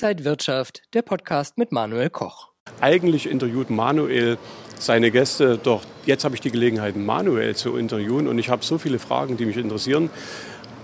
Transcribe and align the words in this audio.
Inside 0.00 0.24
Wirtschaft, 0.24 0.82
der 0.94 1.02
Podcast 1.02 1.58
mit 1.58 1.72
Manuel 1.72 2.08
Koch. 2.08 2.50
Eigentlich 2.80 3.28
interviewt 3.28 3.68
Manuel 3.68 4.38
seine 4.78 5.10
Gäste, 5.10 5.58
doch 5.60 5.82
jetzt 6.06 6.24
habe 6.24 6.36
ich 6.36 6.40
die 6.40 6.52
Gelegenheit, 6.52 6.94
Manuel 6.94 7.56
zu 7.56 7.76
interviewen 7.76 8.28
und 8.28 8.38
ich 8.38 8.48
habe 8.48 8.64
so 8.64 8.78
viele 8.78 9.00
Fragen, 9.00 9.36
die 9.36 9.44
mich 9.44 9.56
interessieren. 9.56 10.08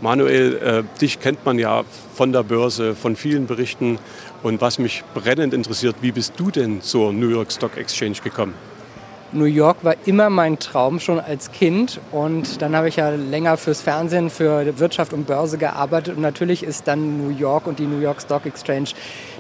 Manuel, 0.01 0.57
äh, 0.57 0.83
dich 1.01 1.21
kennt 1.21 1.45
man 1.45 1.61
ja 1.61 1.85
von 2.13 2.33
der 2.33 2.43
Börse, 2.43 2.97
von 2.97 3.15
vielen 3.15 3.47
Berichten 3.47 4.01
und 4.43 4.61
was 4.61 4.81
mich 4.81 5.05
brennend 5.15 5.55
interessiert, 5.55 5.95
wie 6.01 6.11
bist 6.11 6.33
du 6.37 6.51
denn 6.51 6.83
zur 6.83 7.13
New 7.13 7.29
York 7.29 7.53
Stock 7.53 7.77
Exchange 7.77 8.17
gekommen? 8.25 8.55
New 9.35 9.47
York 9.47 9.79
war 9.83 9.97
immer 10.07 10.31
mein 10.31 10.61
Traum 10.61 11.01
schon 11.01 11.19
als 11.19 11.51
Kind 11.51 12.01
und 12.13 12.63
dann 12.63 12.77
habe 12.77 12.89
ich 12.89 12.97
ja 12.97 13.11
länger 13.11 13.57
fürs 13.57 13.81
Fernsehen, 13.81 14.31
für 14.31 14.79
Wirtschaft 14.79 15.13
und 15.13 15.27
Börse 15.27 15.59
gearbeitet 15.59 16.17
und 16.17 16.23
natürlich 16.23 16.63
ist 16.63 16.87
dann 16.87 17.19
New 17.19 17.37
York 17.37 17.67
und 17.67 17.81
die 17.81 17.87
New 17.87 17.99
York 17.99 18.23
Stock 18.23 18.47
Exchange 18.47 18.91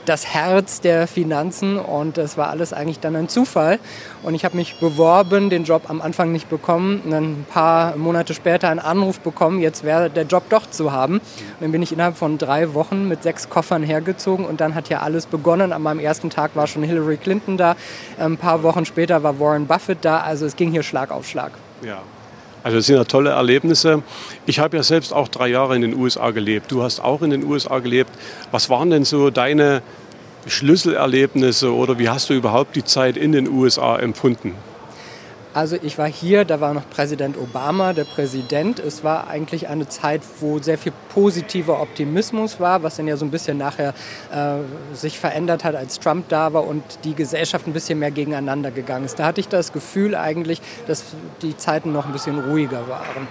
das 0.04 0.26
Herz 0.26 0.82
der 0.82 1.06
Finanzen 1.06 1.78
und 1.78 2.18
das 2.18 2.36
war 2.36 2.50
alles 2.50 2.74
eigentlich 2.74 3.00
dann 3.00 3.16
ein 3.16 3.30
Zufall. 3.30 3.78
Und 4.22 4.34
ich 4.34 4.44
habe 4.44 4.54
mich 4.54 4.78
beworben, 4.78 5.48
den 5.48 5.64
Job 5.64 5.88
am 5.88 6.02
Anfang 6.02 6.30
nicht 6.30 6.50
bekommen, 6.50 7.00
und 7.04 7.10
dann 7.10 7.24
ein 7.24 7.46
paar 7.48 7.96
Monate 7.96 8.34
später 8.34 8.68
einen 8.68 8.80
Anruf 8.80 9.20
bekommen, 9.20 9.60
jetzt 9.60 9.82
wäre 9.82 10.10
der 10.10 10.24
Job 10.24 10.44
doch 10.50 10.68
zu 10.68 10.92
haben. 10.92 11.14
Und 11.14 11.22
dann 11.60 11.72
bin 11.72 11.80
ich 11.80 11.90
innerhalb 11.90 12.18
von 12.18 12.36
drei 12.36 12.74
Wochen 12.74 13.08
mit 13.08 13.22
sechs 13.22 13.48
Koffern 13.48 13.82
hergezogen 13.82 14.44
und 14.44 14.60
dann 14.60 14.74
hat 14.74 14.90
ja 14.90 15.00
alles 15.00 15.24
begonnen. 15.24 15.72
An 15.72 15.80
meinem 15.80 16.00
ersten 16.00 16.28
Tag 16.28 16.54
war 16.54 16.66
schon 16.66 16.82
Hillary 16.82 17.16
Clinton 17.16 17.56
da, 17.56 17.76
ein 18.18 18.36
paar 18.36 18.62
Wochen 18.62 18.84
später 18.84 19.22
war 19.22 19.40
Warren 19.40 19.66
Buffett 19.66 19.83
da, 19.88 20.20
also 20.20 20.46
es 20.46 20.56
ging 20.56 20.70
hier 20.70 20.82
Schlag 20.82 21.10
auf 21.10 21.28
Schlag. 21.28 21.52
Ja. 21.82 22.02
Also 22.62 22.78
das 22.78 22.86
sind 22.86 22.96
ja 22.96 23.04
tolle 23.04 23.30
Erlebnisse. 23.30 24.02
Ich 24.46 24.58
habe 24.58 24.78
ja 24.78 24.82
selbst 24.82 25.12
auch 25.12 25.28
drei 25.28 25.48
Jahre 25.48 25.76
in 25.76 25.82
den 25.82 25.94
USA 25.94 26.30
gelebt. 26.30 26.72
Du 26.72 26.82
hast 26.82 26.98
auch 26.98 27.20
in 27.20 27.28
den 27.28 27.44
USA 27.44 27.78
gelebt. 27.80 28.10
Was 28.52 28.70
waren 28.70 28.88
denn 28.88 29.04
so 29.04 29.28
deine 29.28 29.82
Schlüsselerlebnisse 30.46 31.74
oder 31.74 31.98
wie 31.98 32.08
hast 32.08 32.30
du 32.30 32.34
überhaupt 32.34 32.74
die 32.74 32.84
Zeit 32.84 33.18
in 33.18 33.32
den 33.32 33.48
USA 33.48 33.98
empfunden? 33.98 34.54
Also 35.54 35.76
ich 35.80 35.98
war 35.98 36.08
hier, 36.08 36.44
da 36.44 36.60
war 36.60 36.74
noch 36.74 36.90
Präsident 36.90 37.38
Obama, 37.38 37.92
der 37.92 38.02
Präsident. 38.02 38.80
Es 38.80 39.04
war 39.04 39.28
eigentlich 39.28 39.68
eine 39.68 39.88
Zeit, 39.88 40.20
wo 40.40 40.58
sehr 40.58 40.76
viel 40.76 40.92
positiver 41.10 41.80
Optimismus 41.80 42.58
war, 42.58 42.82
was 42.82 42.96
dann 42.96 43.06
ja 43.06 43.16
so 43.16 43.24
ein 43.24 43.30
bisschen 43.30 43.56
nachher 43.56 43.94
äh, 44.32 44.96
sich 44.96 45.16
verändert 45.16 45.62
hat, 45.62 45.76
als 45.76 46.00
Trump 46.00 46.28
da 46.28 46.52
war 46.52 46.66
und 46.66 46.82
die 47.04 47.14
Gesellschaft 47.14 47.68
ein 47.68 47.72
bisschen 47.72 48.00
mehr 48.00 48.10
gegeneinander 48.10 48.72
gegangen 48.72 49.04
ist. 49.04 49.20
Da 49.20 49.26
hatte 49.26 49.40
ich 49.40 49.46
das 49.46 49.72
Gefühl 49.72 50.16
eigentlich, 50.16 50.60
dass 50.88 51.04
die 51.40 51.56
Zeiten 51.56 51.92
noch 51.92 52.06
ein 52.06 52.12
bisschen 52.12 52.36
ruhiger 52.40 52.88
waren. 52.88 53.28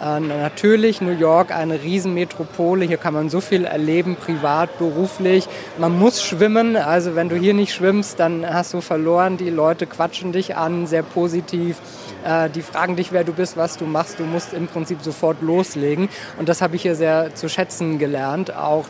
Äh, 0.00 0.20
natürlich 0.20 1.00
New 1.00 1.16
York 1.16 1.54
eine 1.54 1.82
Riesenmetropole, 1.82 2.84
hier 2.84 2.98
kann 2.98 3.14
man 3.14 3.30
so 3.30 3.40
viel 3.40 3.64
erleben, 3.64 4.16
privat, 4.16 4.78
beruflich. 4.78 5.48
Man 5.78 5.98
muss 5.98 6.22
schwimmen, 6.22 6.76
also 6.76 7.14
wenn 7.14 7.28
du 7.28 7.36
hier 7.36 7.54
nicht 7.54 7.72
schwimmst, 7.72 8.20
dann 8.20 8.46
hast 8.46 8.74
du 8.74 8.80
verloren. 8.80 9.36
Die 9.36 9.50
Leute 9.50 9.86
quatschen 9.86 10.32
dich 10.32 10.56
an, 10.56 10.86
sehr 10.86 11.02
positiv. 11.02 11.80
Äh, 12.24 12.50
die 12.50 12.62
fragen 12.62 12.96
dich, 12.96 13.12
wer 13.12 13.24
du 13.24 13.32
bist, 13.32 13.56
was 13.56 13.76
du 13.78 13.86
machst. 13.86 14.18
Du 14.18 14.24
musst 14.24 14.52
im 14.52 14.66
Prinzip 14.66 15.02
sofort 15.02 15.40
loslegen. 15.40 16.08
Und 16.38 16.48
das 16.48 16.60
habe 16.60 16.76
ich 16.76 16.82
hier 16.82 16.94
sehr 16.94 17.34
zu 17.34 17.48
schätzen 17.48 17.98
gelernt. 17.98 18.54
Auch 18.54 18.86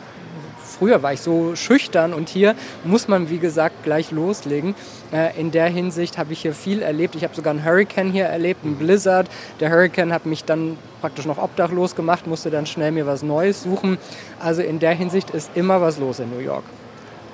früher 0.77 1.03
war 1.03 1.13
ich 1.13 1.21
so 1.21 1.55
schüchtern 1.55 2.13
und 2.13 2.29
hier 2.29 2.55
muss 2.83 3.07
man, 3.07 3.29
wie 3.29 3.39
gesagt, 3.39 3.83
gleich 3.83 4.11
loslegen. 4.11 4.75
Äh, 5.11 5.39
in 5.39 5.51
der 5.51 5.67
Hinsicht 5.67 6.17
habe 6.17 6.33
ich 6.33 6.41
hier 6.41 6.53
viel 6.53 6.81
erlebt. 6.81 7.15
Ich 7.15 7.23
habe 7.23 7.35
sogar 7.35 7.51
einen 7.51 7.65
Hurricane 7.65 8.11
hier 8.11 8.25
erlebt, 8.25 8.63
einen 8.63 8.75
Blizzard. 8.75 9.27
Der 9.59 9.71
Hurricane 9.71 10.13
hat 10.13 10.25
mich 10.25 10.43
dann 10.43 10.77
praktisch 11.01 11.25
noch 11.25 11.37
obdachlos 11.37 11.95
gemacht, 11.95 12.27
musste 12.27 12.49
dann 12.49 12.65
schnell 12.65 12.91
mir 12.91 13.05
was 13.05 13.23
Neues 13.23 13.63
suchen. 13.63 13.97
Also 14.39 14.61
in 14.61 14.79
der 14.79 14.93
Hinsicht 14.93 15.29
ist 15.31 15.51
immer 15.55 15.81
was 15.81 15.97
los 15.97 16.19
in 16.19 16.29
New 16.29 16.43
York. 16.43 16.63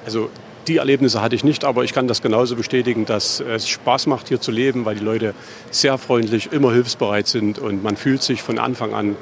Also 0.06 0.30
die 0.68 0.78
Erlebnisse 0.78 1.22
hatte 1.22 1.36
ich 1.36 1.44
nicht, 1.44 1.66
aber 1.66 1.84
ich 1.84 1.94
kann 1.94 2.08
das 2.08 2.22
genauso 2.22 2.56
bestätigen, 2.56 3.06
dass 3.06 3.42
es 3.42 3.68
Spaß 3.68 4.08
macht, 4.08 4.30
hier 4.30 4.40
zu 4.40 4.52
leben, 4.52 4.86
weil 4.86 4.96
die 4.96 5.04
Leute 5.04 5.34
sehr 5.72 5.98
freundlich, 5.98 6.52
immer 6.54 6.72
hilfsbereit 6.72 7.28
sind 7.28 7.60
und 7.60 7.84
man 7.84 7.98
fühlt 7.98 8.24
sich 8.24 8.42
von 8.42 8.60
Anfang 8.60 8.94
an 8.94 9.16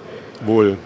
wohl. 0.46 0.78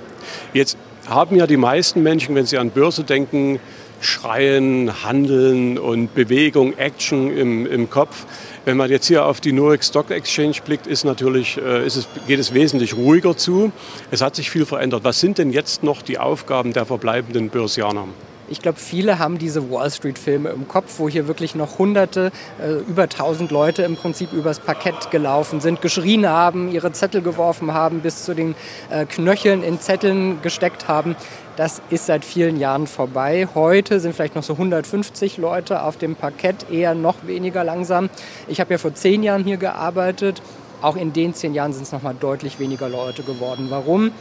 Jetzt 0.54 0.78
haben 1.08 1.36
ja 1.36 1.48
die 1.48 1.58
meisten 1.58 2.04
Menschen, 2.04 2.36
wenn 2.36 2.46
sie 2.46 2.58
an 2.58 2.72
Börse 2.72 3.04
denken, 3.04 3.60
Schreien, 4.02 5.04
Handeln 5.04 5.78
und 5.78 6.14
Bewegung, 6.14 6.78
Action 6.78 7.36
im, 7.36 7.66
im 7.66 7.90
Kopf. 7.90 8.26
Wenn 8.66 8.78
man 8.78 8.90
jetzt 8.90 9.08
hier 9.08 9.26
auf 9.26 9.42
die 9.42 9.52
York 9.52 9.84
Stock 9.84 10.12
Exchange 10.12 10.56
blickt, 10.64 10.88
ist 10.88 11.06
natürlich, 11.06 11.58
äh, 11.58 11.86
ist 11.86 11.96
es, 11.96 12.08
geht 12.28 12.40
es 12.40 12.54
wesentlich 12.54 12.96
ruhiger 12.96 13.38
zu. 13.38 13.72
Es 14.12 14.22
hat 14.22 14.36
sich 14.36 14.50
viel 14.50 14.66
verändert. 14.66 15.04
Was 15.04 15.20
sind 15.20 15.38
denn 15.38 15.52
jetzt 15.52 15.84
noch 15.84 16.02
die 16.02 16.18
Aufgaben 16.18 16.74
der 16.74 16.86
verbleibenden 16.86 17.50
Börsianer? 17.50 18.08
Ich 18.48 18.62
glaube, 18.62 18.78
viele 18.78 19.18
haben 19.18 19.40
diese 19.40 19.72
Wall 19.72 19.90
Street-Filme 19.90 20.50
im 20.50 20.68
Kopf, 20.68 21.00
wo 21.00 21.10
hier 21.10 21.28
wirklich 21.28 21.56
noch 21.56 21.80
Hunderte, 21.80 22.32
äh, 22.62 22.74
über 22.88 23.10
tausend 23.10 23.50
Leute 23.50 23.82
im 23.82 23.96
Prinzip 23.96 24.34
übers 24.34 24.60
Parkett 24.60 25.10
gelaufen 25.10 25.62
sind, 25.62 25.82
geschrien 25.82 26.28
haben, 26.28 26.72
ihre 26.72 26.92
Zettel 26.92 27.22
geworfen 27.22 27.74
haben, 27.74 28.02
bis 28.02 28.24
zu 28.24 28.36
den 28.36 28.54
äh, 28.92 29.06
Knöcheln 29.06 29.64
in 29.64 29.80
Zetteln 29.80 30.42
gesteckt 30.44 30.88
haben. 30.88 31.16
Das 31.56 31.82
ist 31.90 32.06
seit 32.06 32.24
vielen 32.24 32.60
Jahren 32.60 32.86
vorbei. 32.86 33.48
Heute 33.56 34.00
sind 34.00 34.14
vielleicht 34.14 34.36
noch 34.36 34.44
so 34.44 34.54
150 34.54 35.38
Leute 35.38 35.82
auf 35.82 35.98
dem 35.98 36.16
Parkett, 36.16 36.70
eher 36.70 36.94
noch 36.94 37.16
weniger 37.26 37.64
langsam. 37.64 38.10
Ich 38.48 38.60
habe 38.60 38.74
ja 38.74 38.78
vor 38.78 38.94
zehn 38.94 39.24
Jahren 39.24 39.44
hier 39.44 39.58
gearbeitet. 39.58 40.42
Auch 40.82 40.98
in 40.98 41.14
den 41.14 41.34
zehn 41.34 41.56
Jahren 41.56 41.74
sind 41.74 41.84
es 41.84 41.92
noch 41.92 42.04
mal 42.04 42.14
deutlich 42.14 42.60
weniger 42.60 42.90
Leute 42.90 43.24
geworden. 43.24 43.68
Warum? 43.70 44.12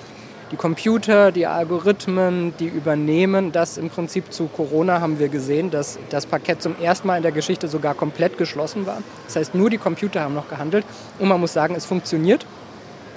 Die 0.50 0.56
Computer, 0.56 1.32
die 1.32 1.46
Algorithmen, 1.46 2.54
die 2.58 2.66
übernehmen 2.66 3.52
das 3.52 3.78
im 3.78 3.90
Prinzip 3.90 4.32
zu 4.32 4.46
Corona 4.46 5.00
haben 5.00 5.18
wir 5.18 5.28
gesehen, 5.28 5.70
dass 5.70 5.98
das 6.10 6.26
Parkett 6.26 6.62
zum 6.62 6.76
ersten 6.80 7.08
Mal 7.08 7.16
in 7.16 7.22
der 7.22 7.32
Geschichte 7.32 7.68
sogar 7.68 7.94
komplett 7.94 8.38
geschlossen 8.38 8.86
war. 8.86 9.02
Das 9.26 9.36
heißt, 9.36 9.54
nur 9.54 9.70
die 9.70 9.78
Computer 9.78 10.20
haben 10.20 10.34
noch 10.34 10.48
gehandelt 10.48 10.84
und 11.18 11.28
man 11.28 11.40
muss 11.40 11.52
sagen, 11.52 11.74
es 11.74 11.86
funktioniert. 11.86 12.46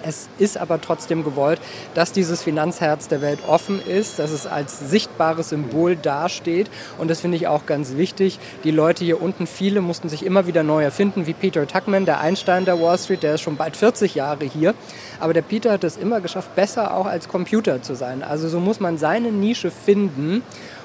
Es 0.03 0.29
ist 0.37 0.57
aber 0.57 0.79
trotzdem 0.81 1.23
gewollt, 1.23 1.59
dass 1.93 2.11
dieses 2.11 2.43
Finanzherz 2.43 3.07
der 3.07 3.21
Welt 3.21 3.39
offen 3.47 3.81
ist, 3.85 4.19
dass 4.19 4.31
es 4.31 4.47
als 4.47 4.89
sichtbares 4.89 5.49
Symbol 5.49 5.95
dasteht. 5.95 6.69
Und 6.97 7.09
das 7.09 7.21
finde 7.21 7.37
ich 7.37 7.47
auch 7.47 7.65
ganz 7.65 7.95
wichtig. 7.97 8.39
Die 8.63 8.71
Leute 8.71 9.03
hier 9.03 9.21
unten, 9.21 9.47
viele 9.47 9.81
mussten 9.81 10.09
sich 10.09 10.25
immer 10.25 10.47
wieder 10.47 10.63
neu 10.63 10.83
erfinden, 10.83 11.27
wie 11.27 11.33
Peter 11.33 11.67
Tuckman, 11.67 12.05
der 12.05 12.19
Einstein 12.19 12.65
der 12.65 12.81
Wall 12.81 12.97
Street, 12.97 13.23
der 13.23 13.35
ist 13.35 13.41
schon 13.41 13.57
bald 13.57 13.75
40 13.75 14.15
Jahre 14.15 14.45
hier. 14.45 14.73
Aber 15.19 15.33
der 15.33 15.41
Peter 15.41 15.71
hat 15.71 15.83
es 15.83 15.97
immer 15.97 16.21
geschafft, 16.21 16.55
besser 16.55 16.95
auch 16.95 17.05
als 17.05 17.27
Computer 17.27 17.81
zu 17.81 17.95
sein. 17.95 18.23
Also 18.23 18.47
so 18.49 18.59
muss 18.59 18.79
man 18.79 18.97
seine 18.97 19.31
Nische 19.31 19.71
finden 19.71 20.43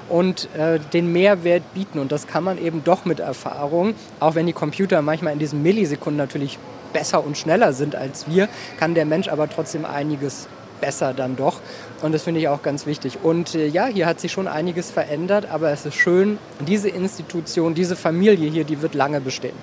und 0.09 0.49
äh, 0.55 0.79
den 0.79 1.11
Mehrwert 1.11 1.73
bieten. 1.73 1.99
Und 1.99 2.11
das 2.11 2.27
kann 2.27 2.43
man 2.43 2.57
eben 2.57 2.83
doch 2.83 3.05
mit 3.05 3.19
Erfahrung, 3.19 3.95
auch 4.19 4.35
wenn 4.35 4.45
die 4.45 4.53
Computer 4.53 5.01
manchmal 5.01 5.33
in 5.33 5.39
diesen 5.39 5.63
Millisekunden 5.63 6.17
natürlich 6.17 6.59
besser 6.93 7.25
und 7.25 7.37
schneller 7.37 7.73
sind 7.73 7.95
als 7.95 8.27
wir, 8.27 8.47
kann 8.79 8.95
der 8.95 9.05
Mensch 9.05 9.27
aber 9.27 9.49
trotzdem 9.49 9.85
einiges 9.85 10.47
besser 10.79 11.13
dann 11.13 11.35
doch. 11.35 11.61
Und 12.01 12.13
das 12.13 12.23
finde 12.23 12.41
ich 12.41 12.47
auch 12.49 12.61
ganz 12.61 12.85
wichtig. 12.85 13.19
Und 13.23 13.55
äh, 13.55 13.67
ja, 13.67 13.85
hier 13.87 14.05
hat 14.05 14.19
sich 14.19 14.31
schon 14.31 14.47
einiges 14.47 14.91
verändert, 14.91 15.47
aber 15.49 15.71
es 15.71 15.85
ist 15.85 15.95
schön, 15.95 16.37
diese 16.67 16.89
Institution, 16.89 17.73
diese 17.73 17.95
Familie 17.95 18.49
hier, 18.49 18.65
die 18.65 18.81
wird 18.81 18.93
lange 18.93 19.21
bestehen. 19.21 19.55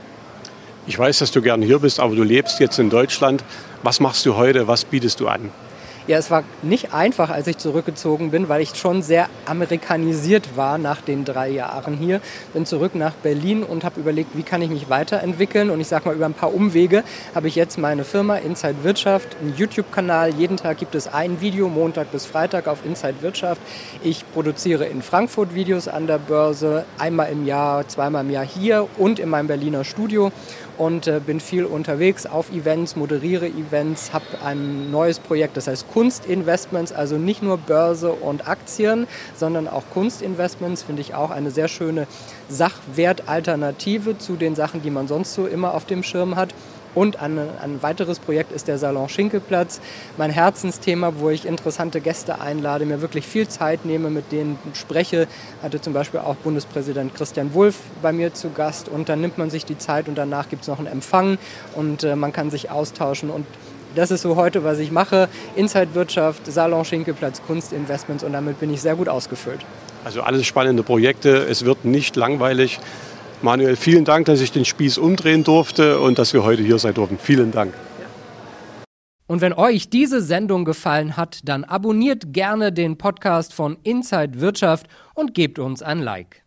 Ich 0.86 0.98
weiß, 0.98 1.18
dass 1.18 1.30
du 1.30 1.42
gern 1.42 1.60
hier 1.62 1.78
bist, 1.78 2.00
aber 2.00 2.16
du 2.16 2.22
lebst 2.22 2.58
jetzt 2.58 2.78
in 2.78 2.88
Deutschland. 2.88 3.44
Was 3.82 4.00
machst 4.00 4.24
du 4.24 4.34
heute? 4.36 4.66
Was 4.66 4.84
bietest 4.84 5.20
du 5.20 5.28
an? 5.28 5.50
Ja, 6.06 6.16
es 6.16 6.30
war 6.30 6.44
nicht 6.62 6.94
einfach, 6.94 7.28
als 7.30 7.46
ich 7.46 7.58
zurückgezogen 7.58 8.30
bin, 8.30 8.48
weil 8.48 8.62
ich 8.62 8.74
schon 8.74 9.02
sehr 9.02 9.28
amerikanisiert 9.44 10.56
war 10.56 10.78
nach 10.78 11.02
den 11.02 11.24
drei 11.24 11.50
Jahren 11.50 11.94
hier. 11.94 12.20
Bin 12.54 12.64
zurück 12.64 12.94
nach 12.94 13.12
Berlin 13.12 13.62
und 13.62 13.84
habe 13.84 14.00
überlegt, 14.00 14.36
wie 14.36 14.42
kann 14.42 14.62
ich 14.62 14.70
mich 14.70 14.88
weiterentwickeln. 14.88 15.68
Und 15.68 15.78
ich 15.80 15.88
sage 15.88 16.08
mal, 16.08 16.14
über 16.14 16.24
ein 16.24 16.34
paar 16.34 16.54
Umwege 16.54 17.04
habe 17.34 17.48
ich 17.48 17.54
jetzt 17.54 17.78
meine 17.78 18.04
Firma 18.04 18.36
Inside 18.36 18.82
Wirtschaft, 18.82 19.36
einen 19.40 19.54
YouTube-Kanal. 19.56 20.34
Jeden 20.34 20.56
Tag 20.56 20.78
gibt 20.78 20.94
es 20.94 21.06
ein 21.06 21.40
Video, 21.40 21.68
Montag 21.68 22.10
bis 22.12 22.24
Freitag 22.24 22.66
auf 22.66 22.78
Inside 22.84 23.20
Wirtschaft. 23.20 23.60
Ich 24.02 24.24
produziere 24.32 24.86
in 24.86 25.02
Frankfurt 25.02 25.54
Videos 25.54 25.86
an 25.86 26.06
der 26.06 26.18
Börse, 26.18 26.86
einmal 26.98 27.30
im 27.30 27.46
Jahr, 27.46 27.86
zweimal 27.88 28.24
im 28.24 28.30
Jahr 28.30 28.46
hier 28.46 28.88
und 28.96 29.18
in 29.18 29.28
meinem 29.28 29.48
Berliner 29.48 29.84
Studio 29.84 30.32
und 30.80 31.06
äh, 31.06 31.20
bin 31.24 31.40
viel 31.40 31.66
unterwegs 31.66 32.24
auf 32.24 32.50
Events, 32.50 32.96
moderiere 32.96 33.46
Events, 33.46 34.14
habe 34.14 34.24
ein 34.42 34.90
neues 34.90 35.18
Projekt, 35.18 35.58
das 35.58 35.66
heißt 35.66 35.89
Kunstinvestments, 35.92 36.92
also 36.92 37.16
nicht 37.16 37.42
nur 37.42 37.58
Börse 37.58 38.12
und 38.12 38.48
Aktien, 38.48 39.06
sondern 39.36 39.68
auch 39.68 39.84
Kunstinvestments, 39.92 40.82
finde 40.82 41.02
ich 41.02 41.14
auch 41.14 41.30
eine 41.30 41.50
sehr 41.50 41.68
schöne 41.68 42.06
Sachwertalternative 42.48 44.18
zu 44.18 44.36
den 44.36 44.54
Sachen, 44.54 44.82
die 44.82 44.90
man 44.90 45.08
sonst 45.08 45.34
so 45.34 45.46
immer 45.46 45.74
auf 45.74 45.84
dem 45.84 46.02
Schirm 46.02 46.36
hat. 46.36 46.54
Und 46.94 47.22
ein, 47.22 47.38
ein, 47.38 47.82
weiteres 47.82 48.18
Projekt 48.18 48.50
ist 48.50 48.66
der 48.66 48.76
Salon 48.76 49.08
Schinkelplatz, 49.08 49.80
mein 50.16 50.30
Herzensthema, 50.30 51.12
wo 51.18 51.30
ich 51.30 51.46
interessante 51.46 52.00
Gäste 52.00 52.40
einlade, 52.40 52.84
mir 52.84 53.00
wirklich 53.00 53.26
viel 53.26 53.46
Zeit 53.46 53.84
nehme, 53.84 54.10
mit 54.10 54.32
denen 54.32 54.58
spreche. 54.74 55.28
Hatte 55.62 55.80
zum 55.80 55.92
Beispiel 55.92 56.20
auch 56.20 56.34
Bundespräsident 56.36 57.14
Christian 57.14 57.54
Wulff 57.54 57.76
bei 58.02 58.12
mir 58.12 58.34
zu 58.34 58.50
Gast 58.50 58.88
und 58.88 59.08
dann 59.08 59.20
nimmt 59.20 59.38
man 59.38 59.50
sich 59.50 59.64
die 59.64 59.78
Zeit 59.78 60.08
und 60.08 60.18
danach 60.18 60.48
gibt 60.48 60.62
es 60.62 60.68
noch 60.68 60.78
einen 60.78 60.88
Empfang 60.88 61.38
und 61.76 62.02
äh, 62.02 62.16
man 62.16 62.32
kann 62.32 62.50
sich 62.50 62.70
austauschen 62.70 63.30
und 63.30 63.46
das 63.94 64.10
ist 64.10 64.22
so 64.22 64.36
heute, 64.36 64.64
was 64.64 64.78
ich 64.78 64.90
mache. 64.90 65.28
Inside 65.56 65.94
Wirtschaft, 65.94 66.46
Salon 66.46 66.84
Schinkelplatz, 66.84 67.42
Kunstinvestments 67.46 68.24
und 68.24 68.32
damit 68.32 68.60
bin 68.60 68.72
ich 68.72 68.80
sehr 68.80 68.96
gut 68.96 69.08
ausgefüllt. 69.08 69.60
Also 70.04 70.22
alles 70.22 70.46
spannende 70.46 70.82
Projekte. 70.82 71.36
Es 71.36 71.64
wird 71.64 71.84
nicht 71.84 72.16
langweilig. 72.16 72.80
Manuel, 73.42 73.76
vielen 73.76 74.04
Dank, 74.04 74.26
dass 74.26 74.40
ich 74.40 74.52
den 74.52 74.64
Spieß 74.64 74.98
umdrehen 74.98 75.44
durfte 75.44 76.00
und 76.00 76.18
dass 76.18 76.32
wir 76.32 76.44
heute 76.44 76.62
hier 76.62 76.78
sein 76.78 76.94
durften. 76.94 77.18
Vielen 77.18 77.52
Dank. 77.52 77.72
Und 79.26 79.40
wenn 79.40 79.52
euch 79.52 79.88
diese 79.88 80.20
Sendung 80.20 80.64
gefallen 80.64 81.16
hat, 81.16 81.40
dann 81.44 81.62
abonniert 81.64 82.32
gerne 82.32 82.72
den 82.72 82.98
Podcast 82.98 83.54
von 83.54 83.78
Inside 83.84 84.40
Wirtschaft 84.40 84.88
und 85.14 85.34
gebt 85.34 85.58
uns 85.58 85.82
ein 85.82 86.00
Like. 86.00 86.42